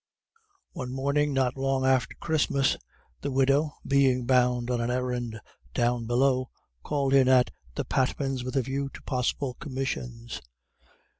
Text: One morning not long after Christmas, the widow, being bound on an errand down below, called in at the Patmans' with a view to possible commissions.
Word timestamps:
One 0.71 0.91
morning 0.91 1.31
not 1.31 1.55
long 1.55 1.85
after 1.85 2.15
Christmas, 2.15 2.75
the 3.21 3.29
widow, 3.29 3.73
being 3.85 4.25
bound 4.25 4.71
on 4.71 4.81
an 4.81 4.89
errand 4.89 5.39
down 5.75 6.07
below, 6.07 6.49
called 6.81 7.13
in 7.13 7.27
at 7.27 7.51
the 7.75 7.85
Patmans' 7.85 8.43
with 8.43 8.55
a 8.55 8.63
view 8.63 8.89
to 8.95 9.03
possible 9.03 9.53
commissions. 9.59 10.41